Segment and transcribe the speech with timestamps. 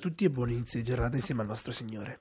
[0.00, 2.20] tutti e buoni inizi di giornata insieme al nostro Signore.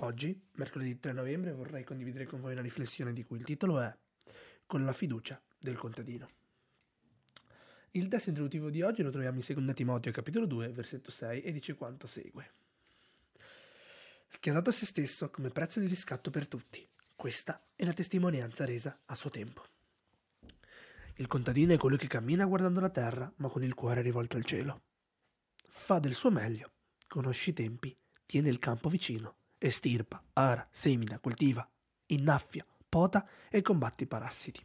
[0.00, 3.94] Oggi, mercoledì 3 novembre, vorrei condividere con voi una riflessione di cui il titolo è
[4.64, 6.30] Con la fiducia del contadino.
[7.90, 11.52] Il testo introduttivo di oggi lo troviamo in 2 Timoteo capitolo 2, versetto 6 e
[11.52, 12.52] dice quanto segue.
[14.40, 16.88] Che ha dato se stesso come prezzo di riscatto per tutti.
[17.14, 19.62] Questa è la testimonianza resa a suo tempo.
[21.16, 24.44] Il contadino è colui che cammina guardando la terra, ma con il cuore rivolto al
[24.46, 24.80] cielo.
[25.68, 26.70] Fa del suo meglio
[27.10, 31.68] conosci i tempi, tiene il campo vicino, estirpa, ara, semina, coltiva,
[32.06, 34.64] innaffia, pota e combatti i parassiti.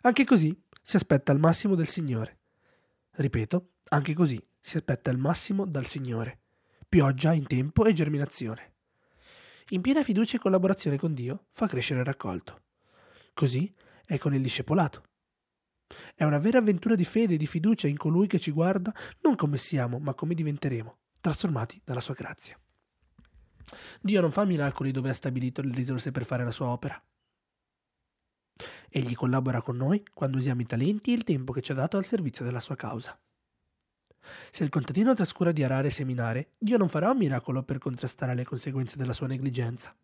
[0.00, 2.38] Anche così si aspetta il massimo del Signore.
[3.10, 6.40] Ripeto, anche così si aspetta il massimo dal Signore.
[6.88, 8.72] Pioggia in tempo e germinazione.
[9.68, 12.62] In piena fiducia e collaborazione con Dio fa crescere il raccolto.
[13.34, 13.70] Così
[14.06, 15.09] è con il discepolato.
[16.20, 18.92] È una vera avventura di fede e di fiducia in colui che ci guarda
[19.22, 22.60] non come siamo, ma come diventeremo, trasformati dalla sua grazia.
[24.02, 27.02] Dio non fa miracoli dove ha stabilito le risorse per fare la sua opera.
[28.90, 31.96] Egli collabora con noi quando usiamo i talenti e il tempo che ci ha dato
[31.96, 33.18] al servizio della sua causa.
[34.50, 38.34] Se il contadino trascura di arare e seminare, Dio non farà un miracolo per contrastare
[38.34, 39.96] le conseguenze della sua negligenza.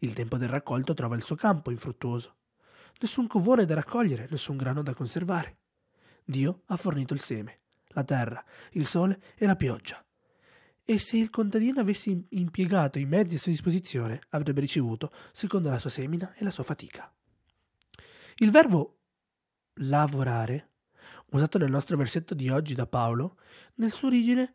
[0.00, 2.36] Il tempo del raccolto trova il suo campo infruttuoso
[3.00, 5.58] nessun covone da raccogliere, nessun grano da conservare.
[6.24, 10.04] Dio ha fornito il seme, la terra, il sole e la pioggia.
[10.84, 15.78] E se il contadino avesse impiegato i mezzi a sua disposizione, avrebbe ricevuto secondo la
[15.78, 17.12] sua semina e la sua fatica.
[18.36, 18.98] Il verbo
[19.80, 20.70] lavorare,
[21.30, 23.38] usato nel nostro versetto di oggi da Paolo,
[23.76, 24.54] nel suo, origine,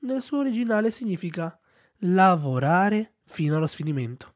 [0.00, 1.58] nel suo originale significa
[1.98, 4.34] lavorare fino allo sfinimento.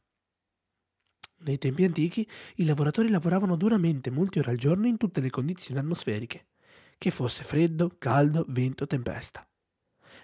[1.44, 5.80] Nei tempi antichi i lavoratori lavoravano duramente molte ore al giorno in tutte le condizioni
[5.80, 6.46] atmosferiche,
[6.96, 9.44] che fosse freddo, caldo, vento, tempesta.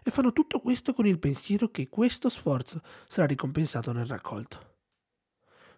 [0.04, 4.76] E fanno tutto questo con il pensiero che questo sforzo sarà ricompensato nel raccolto.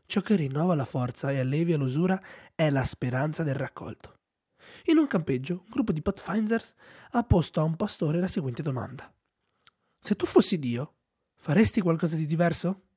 [0.05, 2.21] Ciò che rinnova la forza e allevia l'usura
[2.55, 4.19] è la speranza del raccolto.
[4.87, 6.75] In un campeggio, un gruppo di Pathfinders
[7.13, 9.11] ha posto a un pastore la seguente domanda.
[9.99, 10.97] Se tu fossi Dio,
[11.37, 12.89] faresti qualcosa di diverso?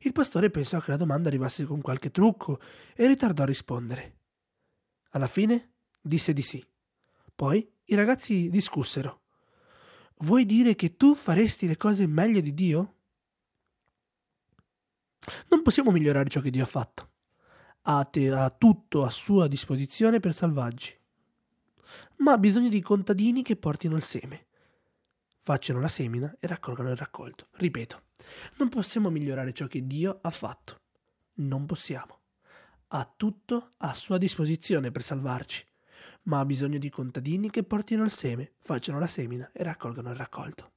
[0.00, 2.60] Il pastore pensò che la domanda arrivasse con qualche trucco
[2.94, 4.18] e ritardò a rispondere.
[5.10, 6.64] Alla fine disse di sì.
[7.34, 9.22] Poi i ragazzi discussero.
[10.18, 12.94] Vuoi dire che tu faresti le cose meglio di Dio?
[15.48, 17.10] Non possiamo migliorare ciò che Dio ha fatto.
[17.82, 20.98] Ha, te- ha tutto a sua disposizione per salvaggi.
[22.18, 24.46] Ma ha bisogno di contadini che portino il seme,
[25.38, 27.48] facciano la semina e raccolgano il raccolto.
[27.52, 28.02] Ripeto,
[28.56, 30.80] non possiamo migliorare ciò che Dio ha fatto.
[31.34, 32.20] Non possiamo.
[32.88, 35.64] Ha tutto a sua disposizione per salvarci,
[36.24, 40.16] ma ha bisogno di contadini che portino il seme, facciano la semina e raccolgano il
[40.16, 40.72] raccolto.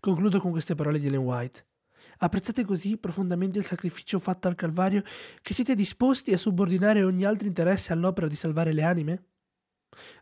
[0.00, 1.66] Concludo con queste parole di Ellen White.
[2.22, 5.02] Apprezzate così profondamente il sacrificio fatto al Calvario
[5.40, 9.24] che siete disposti a subordinare ogni altro interesse all'opera di salvare le anime?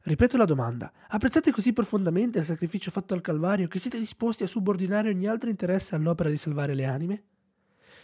[0.02, 0.92] Ripeto la domanda.
[1.08, 5.50] Apprezzate così profondamente il sacrificio fatto al Calvario che siete disposti a subordinare ogni altro
[5.50, 7.22] interesse all'opera di salvare le anime?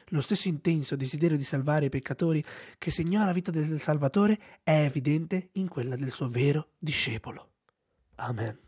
[0.09, 2.45] Lo stesso intenso desiderio di salvare i peccatori
[2.77, 7.49] che segnò la vita del Salvatore è evidente in quella del suo vero discepolo.
[8.17, 8.64] Amen.